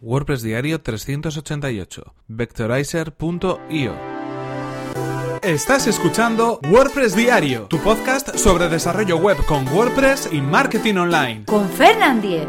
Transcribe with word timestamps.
WordPress 0.00 0.42
Diario 0.42 0.80
388, 0.80 2.14
vectorizer.io. 2.28 3.94
Estás 5.42 5.86
escuchando 5.86 6.60
WordPress 6.68 7.14
Diario, 7.14 7.66
tu 7.68 7.78
podcast 7.78 8.36
sobre 8.36 8.68
desarrollo 8.68 9.16
web 9.18 9.36
con 9.46 9.66
WordPress 9.68 10.30
y 10.32 10.40
marketing 10.40 10.96
online. 10.96 11.44
Con 11.46 11.68
Fernand 11.68 12.22
Diez. 12.22 12.46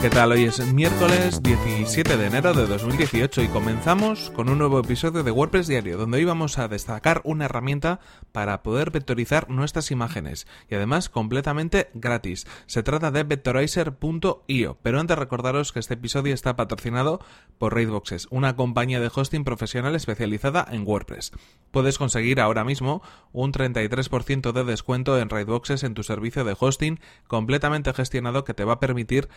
¿Qué 0.00 0.08
tal? 0.08 0.32
Hoy 0.32 0.44
es 0.44 0.64
miércoles 0.72 1.42
17 1.42 2.16
de 2.16 2.26
enero 2.26 2.54
de 2.54 2.66
2018 2.66 3.42
y 3.42 3.48
comenzamos 3.48 4.30
con 4.30 4.48
un 4.48 4.56
nuevo 4.56 4.78
episodio 4.78 5.22
de 5.22 5.30
WordPress 5.30 5.66
Diario, 5.66 5.98
donde 5.98 6.16
hoy 6.16 6.24
vamos 6.24 6.58
a 6.58 6.68
destacar 6.68 7.20
una 7.24 7.44
herramienta 7.44 8.00
para 8.32 8.62
poder 8.62 8.92
vectorizar 8.92 9.50
nuestras 9.50 9.90
imágenes 9.90 10.46
y 10.70 10.74
además 10.74 11.10
completamente 11.10 11.90
gratis. 11.92 12.46
Se 12.64 12.82
trata 12.82 13.10
de 13.10 13.24
vectorizer.io, 13.24 14.78
pero 14.80 15.00
antes 15.00 15.18
recordaros 15.18 15.72
que 15.72 15.80
este 15.80 15.94
episodio 15.94 16.32
está 16.32 16.56
patrocinado 16.56 17.20
por 17.58 17.74
Raidboxes, 17.74 18.26
una 18.30 18.56
compañía 18.56 19.00
de 19.00 19.10
hosting 19.14 19.44
profesional 19.44 19.94
especializada 19.94 20.66
en 20.70 20.86
WordPress. 20.86 21.32
Puedes 21.72 21.98
conseguir 21.98 22.40
ahora 22.40 22.64
mismo 22.64 23.02
un 23.32 23.52
33% 23.52 24.52
de 24.52 24.64
descuento 24.64 25.18
en 25.18 25.28
Raidboxes 25.28 25.82
en 25.82 25.92
tu 25.92 26.04
servicio 26.04 26.44
de 26.44 26.56
hosting 26.58 27.00
completamente 27.26 27.92
gestionado 27.92 28.44
que 28.44 28.54
te 28.54 28.64
va 28.64 28.74
a 28.74 28.80
permitir 28.80 29.28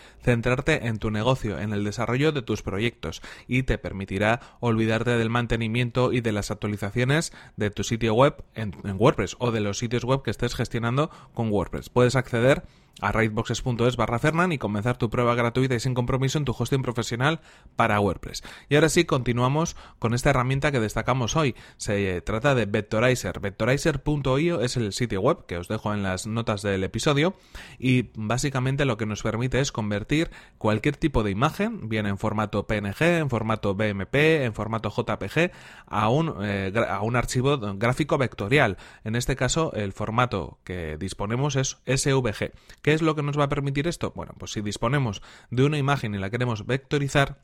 en 0.68 1.00
tu 1.00 1.12
negocio, 1.12 1.60
en 1.60 1.74
el 1.74 1.84
desarrollo 1.84 2.32
de 2.32 2.42
tus 2.42 2.62
proyectos 2.62 3.22
y 3.48 3.64
te 3.64 3.78
permitirá 3.78 4.40
olvidarte 4.60 5.18
del 5.18 5.30
mantenimiento 5.30 6.14
y 6.14 6.22
de 6.22 6.32
las 6.32 6.52
actualizaciones 6.52 7.34
de 7.58 7.72
tu 7.72 7.84
sitio 7.84 8.14
web 8.14 8.44
en, 8.56 8.74
WordPress 8.98 9.36
o 9.40 9.52
de 9.52 9.62
los 9.62 9.78
sitios 9.78 10.04
web 10.04 10.22
que 10.24 10.32
estés 10.32 10.56
gestionando 10.56 11.10
con 11.34 11.50
WordPress. 11.50 11.90
Puedes 11.90 12.16
acceder 12.16 12.64
a 13.02 13.12
raidboxes.es 13.12 13.98
barra 13.98 14.20
Fernan 14.20 14.52
y 14.52 14.58
comenzar 14.58 14.98
tu 14.98 15.10
prueba 15.10 15.36
gratuita 15.36 15.76
y 15.76 15.80
sin 15.80 15.94
compromiso 15.94 16.38
en 16.38 16.46
tu 16.46 16.56
hosting 16.58 16.82
profesional 16.82 17.42
para 17.76 18.00
WordPress. 18.00 18.44
Y 18.70 18.76
ahora 18.76 18.90
sí, 18.90 19.06
continuamos 19.06 19.76
con 20.00 20.14
esta 20.14 20.30
herramienta 20.30 20.72
que 20.72 20.80
destacamos 20.80 21.36
hoy. 21.36 21.56
Se 21.78 22.22
trata 22.22 22.56
de 22.56 22.66
Vectorizer. 22.66 23.40
Vectorizer.io 23.40 24.62
es 24.62 24.78
el 24.78 24.94
sitio 24.94 25.22
web 25.22 25.46
que 25.48 25.58
os 25.58 25.68
dejo 25.68 25.94
en 25.94 26.04
las 26.04 26.28
notas 26.28 26.62
del 26.62 26.84
episodio 26.84 27.36
y 27.80 28.12
básicamente 28.16 28.86
lo 28.86 28.98
que 28.98 29.06
nos 29.06 29.24
permite 29.24 29.60
es 29.60 29.72
convertir 29.72 30.30
cualquier 30.58 30.96
tipo 30.96 31.24
de 31.24 31.32
imagen, 31.32 31.90
bien 31.90 32.06
en 32.06 32.18
formato 32.18 32.68
PNG, 32.68 33.02
en 33.02 33.30
formato 33.30 33.76
BMP, 33.76 34.16
en 34.44 34.54
formato 34.54 34.90
JPG, 34.90 35.52
a 35.88 36.10
un, 36.10 36.36
eh, 36.42 36.72
a 36.88 37.02
un 37.02 37.16
archivo 37.16 37.58
gráfico 37.76 38.18
vectorial. 38.18 38.78
En 39.04 39.16
este 39.16 39.36
caso, 39.36 39.74
el 39.74 39.94
formato 39.94 40.60
que 40.64 40.98
disponemos 40.98 41.56
es 41.56 41.78
SVG 41.86 42.52
¿Qué 42.84 42.94
es 42.94 43.02
lo 43.02 43.16
que 43.16 43.24
nos 43.24 43.40
va 43.40 43.46
a 43.46 43.50
permitir 43.50 43.88
esto? 43.88 44.12
Bueno, 44.14 44.34
pues 44.38 44.52
si 44.52 44.62
disponemos 44.62 45.22
de 45.50 45.64
una 45.64 45.78
imagen 45.78 46.14
y 46.14 46.18
la 46.18 46.30
queremos 46.30 46.66
vectorizar, 46.66 47.40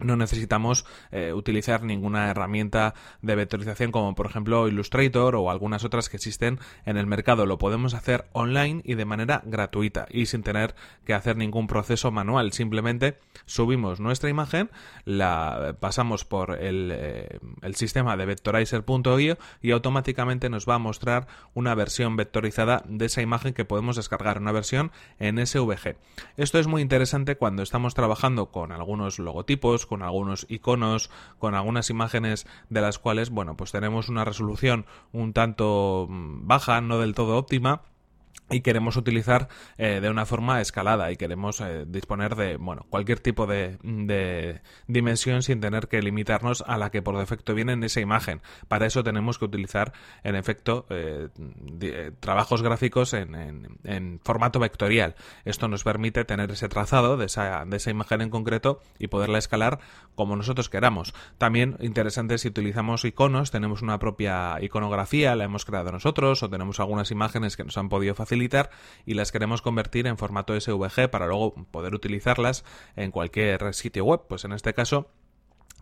no 0.00 0.16
necesitamos 0.16 0.84
eh, 1.12 1.32
utilizar 1.32 1.82
ninguna 1.82 2.30
herramienta 2.30 2.94
de 3.22 3.36
vectorización 3.36 3.92
como 3.92 4.14
por 4.14 4.26
ejemplo 4.26 4.68
Illustrator 4.68 5.36
o 5.36 5.50
algunas 5.50 5.84
otras 5.84 6.08
que 6.08 6.16
existen 6.16 6.58
en 6.84 6.96
el 6.96 7.06
mercado. 7.06 7.46
Lo 7.46 7.58
podemos 7.58 7.94
hacer 7.94 8.26
online 8.32 8.82
y 8.84 8.94
de 8.94 9.04
manera 9.04 9.42
gratuita 9.44 10.06
y 10.10 10.26
sin 10.26 10.42
tener 10.42 10.74
que 11.04 11.14
hacer 11.14 11.36
ningún 11.36 11.66
proceso 11.66 12.10
manual. 12.10 12.52
Simplemente 12.52 13.18
subimos 13.46 14.00
nuestra 14.00 14.30
imagen, 14.30 14.70
la 15.04 15.76
pasamos 15.80 16.24
por 16.24 16.62
el, 16.62 16.90
eh, 16.92 17.38
el 17.62 17.74
sistema 17.76 18.16
de 18.16 18.26
vectorizer.io 18.26 19.38
y 19.62 19.70
automáticamente 19.70 20.50
nos 20.50 20.68
va 20.68 20.74
a 20.74 20.78
mostrar 20.78 21.26
una 21.54 21.74
versión 21.74 22.16
vectorizada 22.16 22.82
de 22.86 23.06
esa 23.06 23.22
imagen 23.22 23.54
que 23.54 23.64
podemos 23.64 23.96
descargar, 23.96 24.38
una 24.38 24.52
versión 24.52 24.90
en 25.18 25.44
SVG. 25.44 25.96
Esto 26.36 26.58
es 26.58 26.66
muy 26.66 26.82
interesante 26.82 27.36
cuando 27.36 27.62
estamos 27.62 27.94
trabajando 27.94 28.46
con 28.46 28.72
algunos 28.72 29.18
logotipos, 29.18 29.73
con 29.86 30.02
algunos 30.02 30.46
iconos, 30.48 31.10
con 31.38 31.54
algunas 31.54 31.90
imágenes 31.90 32.46
de 32.70 32.80
las 32.80 32.98
cuales, 32.98 33.30
bueno, 33.30 33.56
pues 33.56 33.72
tenemos 33.72 34.08
una 34.08 34.24
resolución 34.24 34.86
un 35.12 35.32
tanto 35.32 36.06
mm, 36.08 36.46
baja, 36.46 36.80
no 36.80 36.98
del 36.98 37.14
todo 37.14 37.36
óptima 37.36 37.82
y 38.50 38.60
queremos 38.60 38.96
utilizar 38.96 39.48
eh, 39.78 40.00
de 40.02 40.10
una 40.10 40.26
forma 40.26 40.60
escalada 40.60 41.10
y 41.10 41.16
queremos 41.16 41.60
eh, 41.60 41.84
disponer 41.86 42.36
de 42.36 42.56
bueno 42.56 42.86
cualquier 42.90 43.20
tipo 43.20 43.46
de, 43.46 43.78
dimensión 44.86 45.42
sin 45.42 45.60
tener 45.60 45.88
que 45.88 46.02
limitarnos 46.02 46.62
a 46.66 46.76
la 46.76 46.90
que 46.90 47.00
por 47.00 47.16
defecto 47.16 47.54
viene 47.54 47.72
en 47.72 47.84
esa 47.84 48.00
imagen. 48.00 48.42
Para 48.68 48.86
eso 48.86 49.02
tenemos 49.02 49.38
que 49.38 49.46
utilizar 49.46 49.92
en 50.24 50.36
efecto 50.36 50.86
eh, 50.90 51.30
trabajos 52.20 52.62
gráficos 52.62 53.14
en, 53.14 53.78
en, 53.84 54.20
formato 54.22 54.60
vectorial. 54.60 55.14
Esto 55.44 55.68
nos 55.68 55.82
permite 55.82 56.24
tener 56.24 56.50
ese 56.50 56.68
trazado 56.68 57.16
de 57.16 57.26
esa, 57.26 57.64
de 57.64 57.76
esa 57.78 57.90
imagen 57.90 58.20
en 58.20 58.30
concreto 58.30 58.80
y 58.98 59.08
poderla 59.08 59.38
escalar 59.38 59.80
como 60.14 60.36
nosotros 60.36 60.68
queramos. 60.68 61.14
También 61.38 61.76
interesante 61.80 62.38
si 62.38 62.48
utilizamos 62.48 63.04
iconos 63.04 63.50
tenemos 63.50 63.80
una 63.82 63.98
propia 63.98 64.56
iconografía 64.60 65.34
la 65.34 65.44
hemos 65.44 65.64
creado 65.64 65.92
nosotros 65.92 66.42
o 66.42 66.50
tenemos 66.50 66.78
algunas 66.78 67.10
imágenes 67.10 67.56
que 67.56 67.64
nos 67.64 67.76
han 67.78 67.88
podido 67.88 68.14
facilitar 68.14 68.33
y 69.06 69.14
las 69.14 69.32
queremos 69.32 69.62
convertir 69.62 70.06
en 70.06 70.18
formato 70.18 70.58
SVG 70.58 71.08
para 71.10 71.26
luego 71.26 71.54
poder 71.70 71.94
utilizarlas 71.94 72.64
en 72.96 73.10
cualquier 73.10 73.74
sitio 73.74 74.04
web. 74.04 74.22
Pues 74.28 74.44
en 74.44 74.52
este 74.52 74.74
caso 74.74 75.10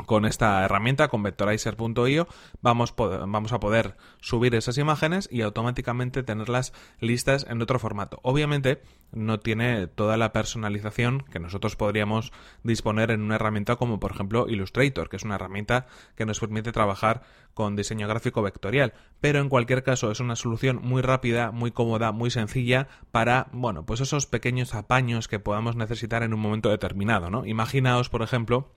con 0.07 0.25
esta 0.25 0.65
herramienta, 0.65 1.09
con 1.09 1.23
vectorizer.io, 1.23 2.27
vamos, 2.61 2.95
vamos 2.97 3.53
a 3.53 3.61
poder 3.61 3.97
subir 4.21 4.55
esas 4.55 4.79
imágenes 4.79 5.29
y 5.31 5.43
automáticamente 5.43 6.23
tenerlas 6.23 6.73
listas 7.01 7.47
en 7.49 7.63
otro 7.63 7.79
formato. 7.79 8.21
Obviamente 8.23 8.83
no 9.13 9.41
tiene 9.41 9.87
toda 9.87 10.17
la 10.17 10.33
personalización 10.33 11.25
que 11.31 11.39
nosotros 11.39 11.77
podríamos 11.77 12.33
disponer 12.63 13.11
en 13.11 13.23
una 13.23 13.37
herramienta 13.37 13.77
como 13.77 14.01
por 14.01 14.13
ejemplo 14.13 14.47
Illustrator, 14.49 15.09
que 15.09 15.17
es 15.17 15.25
una 15.25 15.35
herramienta 15.35 15.87
que 16.17 16.27
nos 16.27 16.41
permite 16.41 16.73
trabajar 16.73 17.23
con 17.55 17.77
diseño 17.77 18.09
gráfico 18.09 18.43
vectorial, 18.43 18.95
pero 19.21 19.41
en 19.41 19.49
cualquier 19.49 19.83
caso 19.83 20.11
es 20.11 20.21
una 20.21 20.37
solución 20.37 20.81
muy 20.83 21.03
rápida, 21.03 21.51
muy 21.51 21.71
cómoda, 21.71 22.13
muy 22.13 22.31
sencilla 22.31 22.89
para, 23.11 23.49
bueno, 23.53 23.85
pues 23.85 24.01
esos 24.01 24.27
pequeños 24.27 24.75
apaños 24.75 25.29
que 25.29 25.39
podamos 25.39 25.77
necesitar 25.77 26.23
en 26.23 26.33
un 26.33 26.41
momento 26.41 26.71
determinado, 26.71 27.31
¿no? 27.31 27.45
Imaginaos, 27.45 28.09
por 28.09 28.23
ejemplo, 28.23 28.73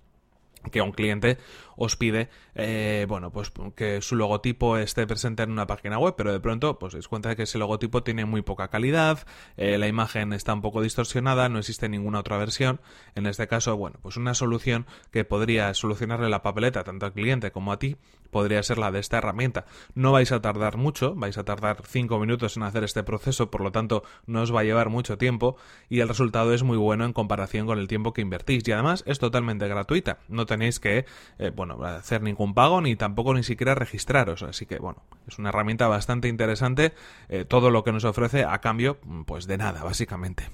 que 0.72 0.82
un 0.82 0.92
cliente 0.92 1.38
os 1.78 1.96
pide, 1.96 2.30
eh, 2.56 3.06
bueno, 3.08 3.32
pues 3.32 3.52
que 3.76 4.02
su 4.02 4.16
logotipo 4.16 4.78
esté 4.78 5.06
presente 5.08 5.44
en 5.44 5.52
una 5.52 5.68
página 5.68 5.98
web, 5.98 6.16
pero 6.18 6.32
de 6.32 6.40
pronto, 6.40 6.80
pues 6.80 6.94
os 6.94 7.08
cuenta 7.08 7.30
de 7.30 7.36
que 7.36 7.44
ese 7.44 7.58
logotipo 7.58 8.04
tiene 8.04 8.26
muy 8.26 8.42
poca 8.42 8.70
calidad, 8.70 9.26
eh, 9.58 9.78
la 9.78 9.88
imagen 9.88 10.34
está 10.34 10.54
un 10.54 10.62
poco 10.62 10.82
distorsionada, 10.82 11.50
no 11.50 11.60
existe 11.60 11.90
ninguna 11.90 12.20
otra 12.20 12.38
versión. 12.38 12.80
En 13.16 13.26
este 13.26 13.48
caso, 13.48 13.76
bueno, 13.78 14.00
pues 14.02 14.18
una 14.18 14.34
solución 14.34 14.86
que 15.12 15.26
podría 15.26 15.74
solucionarle 15.74 16.30
la 16.30 16.42
papeleta 16.42 16.84
tanto 16.84 17.06
al 17.06 17.14
cliente 17.14 17.52
como 17.52 17.72
a 17.72 17.80
ti 17.80 17.98
podría 18.32 18.62
ser 18.64 18.78
la 18.78 18.92
de 18.92 19.00
esta 19.00 19.18
herramienta. 19.18 19.66
No 19.94 20.12
vais 20.12 20.32
a 20.32 20.42
tardar 20.42 20.76
mucho, 20.76 21.16
vais 21.16 21.38
a 21.38 21.46
tardar 21.46 21.84
5 21.86 22.20
minutos 22.20 22.58
en 22.58 22.64
hacer 22.64 22.84
este 22.84 23.04
proceso, 23.04 23.50
por 23.50 23.62
lo 23.62 23.72
tanto 23.72 24.04
no 24.26 24.42
os 24.42 24.54
va 24.54 24.62
a 24.62 24.64
llevar 24.64 24.90
mucho 24.90 25.18
tiempo 25.18 25.56
y 25.90 26.02
el 26.02 26.10
resultado 26.10 26.54
es 26.54 26.64
muy 26.64 26.78
bueno 26.78 27.06
en 27.06 27.14
comparación 27.14 27.66
con 27.66 27.80
el 27.80 27.88
tiempo 27.88 28.12
que 28.12 28.22
invertís 28.22 28.68
y 28.68 28.72
además 28.74 29.04
es 29.08 29.20
totalmente 29.20 29.68
gratuita. 29.68 30.20
Tenéis 30.56 30.80
que, 30.80 31.06
eh, 31.38 31.52
bueno, 31.56 31.84
hacer 31.84 32.22
ningún 32.22 32.54
pago 32.54 32.82
ni 32.82 32.96
tampoco 32.96 33.34
ni 33.34 33.44
siquiera 33.44 33.76
registraros. 33.76 34.42
Así 34.44 34.66
que, 34.66 34.80
bueno, 34.80 35.04
es 35.28 35.38
una 35.38 35.50
herramienta 35.50 35.88
bastante 35.88 36.28
interesante. 36.28 36.94
Eh, 37.30 37.46
todo 37.46 37.70
lo 37.72 37.84
que 37.84 37.92
nos 37.92 38.06
ofrece 38.06 38.46
a 38.46 38.60
cambio, 38.60 38.98
pues 39.26 39.48
de 39.48 39.58
nada, 39.58 39.84
básicamente. 39.84 40.50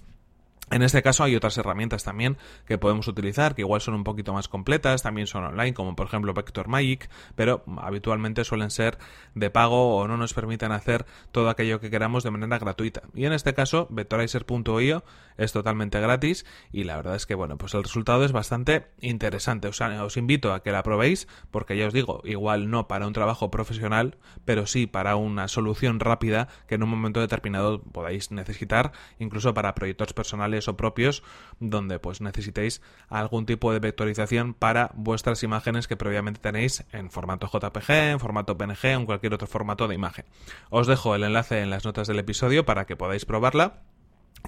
En 0.71 0.83
este 0.83 1.01
caso 1.01 1.25
hay 1.25 1.35
otras 1.35 1.57
herramientas 1.57 2.05
también 2.05 2.37
que 2.65 2.77
podemos 2.77 3.05
utilizar, 3.09 3.55
que 3.55 3.61
igual 3.61 3.81
son 3.81 3.93
un 3.93 4.05
poquito 4.05 4.31
más 4.31 4.47
completas, 4.47 5.03
también 5.03 5.27
son 5.27 5.43
online, 5.43 5.73
como 5.73 5.97
por 5.97 6.07
ejemplo 6.07 6.33
Vector 6.33 6.69
Magic, 6.69 7.09
pero 7.35 7.65
habitualmente 7.81 8.45
suelen 8.45 8.71
ser 8.71 8.97
de 9.35 9.49
pago 9.49 9.97
o 9.97 10.07
no 10.07 10.15
nos 10.15 10.33
permiten 10.33 10.71
hacer 10.71 11.05
todo 11.33 11.49
aquello 11.49 11.81
que 11.81 11.89
queramos 11.89 12.23
de 12.23 12.31
manera 12.31 12.57
gratuita. 12.57 13.01
Y 13.13 13.25
en 13.25 13.33
este 13.33 13.53
caso, 13.53 13.87
vectorizer.io 13.89 15.03
es 15.35 15.51
totalmente 15.51 15.99
gratis 15.99 16.45
y 16.71 16.85
la 16.85 16.95
verdad 16.95 17.15
es 17.15 17.25
que 17.25 17.35
bueno, 17.35 17.57
pues 17.57 17.73
el 17.73 17.83
resultado 17.83 18.23
es 18.23 18.31
bastante 18.31 18.87
interesante. 19.01 19.67
Os 19.67 20.17
invito 20.17 20.53
a 20.53 20.63
que 20.63 20.71
la 20.71 20.83
probéis 20.83 21.27
porque 21.51 21.75
ya 21.75 21.87
os 21.87 21.93
digo, 21.93 22.21
igual 22.23 22.69
no 22.69 22.87
para 22.87 23.07
un 23.07 23.13
trabajo 23.13 23.51
profesional, 23.51 24.19
pero 24.45 24.65
sí 24.65 24.87
para 24.87 25.17
una 25.17 25.49
solución 25.49 25.99
rápida 25.99 26.47
que 26.67 26.75
en 26.75 26.83
un 26.83 26.89
momento 26.89 27.19
determinado 27.19 27.81
podáis 27.83 28.31
necesitar, 28.31 28.93
incluso 29.19 29.53
para 29.53 29.75
proyectos 29.75 30.13
personales 30.13 30.60
o 30.67 30.77
propios 30.77 31.23
donde 31.59 31.99
pues 31.99 32.21
necesitéis 32.21 32.81
algún 33.09 33.45
tipo 33.45 33.71
de 33.73 33.79
vectorización 33.79 34.53
para 34.53 34.91
vuestras 34.95 35.43
imágenes 35.43 35.87
que 35.87 35.97
previamente 35.97 36.39
tenéis 36.39 36.83
en 36.91 37.11
formato 37.11 37.47
JPG, 37.47 37.89
en 37.89 38.19
formato 38.19 38.57
PNG 38.57 38.83
o 38.83 38.99
en 38.99 39.05
cualquier 39.05 39.33
otro 39.33 39.47
formato 39.47 39.87
de 39.87 39.95
imagen. 39.95 40.25
Os 40.69 40.87
dejo 40.87 41.15
el 41.15 41.23
enlace 41.23 41.61
en 41.61 41.69
las 41.69 41.85
notas 41.85 42.07
del 42.07 42.19
episodio 42.19 42.65
para 42.65 42.85
que 42.85 42.95
podáis 42.95 43.25
probarla 43.25 43.81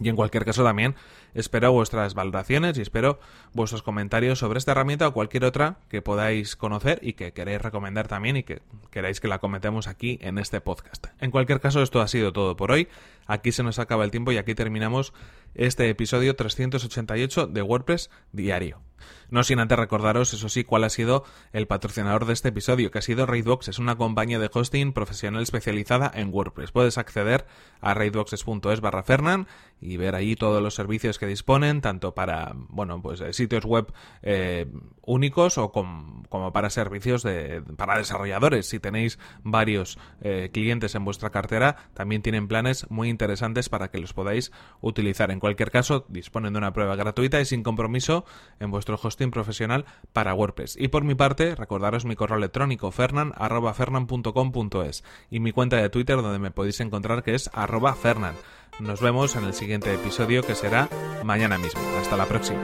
Y 0.02 0.10
en 0.10 0.16
cualquier 0.16 0.44
caso 0.44 0.64
también 0.64 0.96
espero 1.34 1.72
vuestras 1.72 2.16
valoraciones 2.16 2.78
y 2.78 2.82
espero 2.82 3.20
vuestros 3.54 3.84
comentarios 3.84 4.40
sobre 4.40 4.58
esta 4.58 4.72
herramienta 4.72 5.08
o 5.08 5.14
cualquier 5.14 5.46
otra 5.46 5.78
que 5.90 6.02
podáis 6.02 6.56
conocer 6.56 7.00
y 7.04 7.14
que 7.14 7.32
queréis 7.32 7.62
recomendar 7.62 8.08
también 8.08 8.38
y 8.38 8.44
que 8.44 8.62
queráis 8.90 9.20
que 9.20 9.28
la 9.28 9.40
cometemos 9.40 9.88
aquí 9.88 10.18
en 10.22 10.40
este 10.40 10.62
podcast. 10.62 11.08
En 11.20 11.32
cualquier 11.32 11.60
caso, 11.60 11.82
esto 11.84 12.02
ha 12.02 12.08
sido 12.08 12.34
todo 12.34 12.56
por 12.56 12.72
hoy. 12.72 12.88
Aquí 13.28 13.52
se 13.52 13.64
nos 13.64 13.78
acaba 13.78 14.04
el 14.04 14.12
tiempo 14.12 14.32
y 14.32 14.38
aquí 14.38 14.56
terminamos 14.56 15.14
este 15.56 15.90
episodio 15.90 16.36
388 16.36 17.48
de 17.48 17.62
WordPress 17.62 18.10
Diario. 18.32 18.82
No 19.34 19.44
sin 19.44 19.58
antes 19.58 19.80
recordaros, 19.80 20.32
eso 20.36 20.48
sí, 20.48 20.64
cuál 20.64 20.84
ha 20.84 20.92
sido 20.92 21.24
el 21.54 21.66
patrocinador 21.66 22.28
de 22.28 22.34
este 22.34 22.50
episodio, 22.50 22.92
que 22.92 23.00
ha 23.00 23.02
sido 23.02 23.26
Raidbox. 23.26 23.68
Es 23.68 23.80
una 23.80 23.96
compañía 23.96 24.38
de 24.38 24.48
hosting 24.54 24.94
profesional 24.94 25.42
especializada 25.42 26.12
en 26.14 26.32
WordPress. 26.32 26.72
Puedes 26.72 27.00
acceder 27.00 27.48
a 27.82 27.96
raidboxes.es 27.96 28.80
barra 28.80 29.02
Fernan 29.02 29.48
y 29.82 29.98
ver 29.98 30.14
ahí 30.14 30.36
todos 30.36 30.62
los 30.62 30.76
servicios 30.76 31.18
que 31.18 31.26
disponen, 31.26 31.82
tanto 31.82 32.14
para, 32.14 32.54
bueno, 32.56 33.02
pues 33.02 33.22
eh, 33.22 33.34
sitios 33.34 33.66
web 33.66 33.92
eh, 34.22 34.68
únicos 35.02 35.58
o 35.58 35.72
como 35.72 36.54
para 36.54 36.70
servicios 36.70 37.24
de, 37.24 37.64
para 37.76 37.98
desarrolladores. 37.98 38.70
Si 38.70 38.80
tenéis 38.80 39.18
varios 39.44 39.98
eh, 40.22 40.52
clientes 40.54 40.94
en 40.94 41.06
vuestra 41.06 41.32
cartera, 41.32 41.90
también 41.96 42.22
tienen 42.22 42.48
planes 42.48 42.86
muy 42.92 43.10
interesantes 43.10 43.68
para 43.68 43.90
que 43.90 43.98
los 43.98 44.14
podáis 44.14 44.52
utilizar. 44.80 45.32
En 45.32 45.40
cualquier 45.40 45.72
caso, 45.72 46.06
disponen 46.08 46.54
de 46.54 46.60
una 46.60 46.72
prueba 46.72 46.96
gratuita 46.96 47.42
y 47.42 47.46
sin 47.46 47.64
compromiso 47.64 48.26
en 48.60 48.70
vuestro 48.70 48.96
profesional 49.32 49.86
para 50.14 50.34
WordPress. 50.34 50.78
Y 50.80 50.88
por 50.90 51.04
mi 51.04 51.16
parte, 51.16 51.56
recordaros 51.56 52.06
mi 52.06 52.16
correo 52.16 52.38
electrónico 52.38 52.92
fernan.fernan.com.es 52.92 55.04
y 55.30 55.40
mi 55.40 55.52
cuenta 55.52 55.78
de 55.78 55.90
Twitter 55.90 56.22
donde 56.22 56.40
me 56.40 56.52
podéis 56.52 56.80
encontrar 56.80 57.24
que 57.24 57.36
es 57.36 57.50
arroba 57.54 57.96
fernan. 57.96 58.36
Nos 58.80 59.02
vemos 59.02 59.36
en 59.36 59.46
el 59.46 59.54
siguiente 59.54 59.94
episodio 59.94 60.44
que 60.44 60.56
será 60.56 60.90
mañana 61.24 61.58
mismo. 61.58 61.82
Hasta 62.00 62.18
la 62.18 62.26
próxima. 62.26 62.60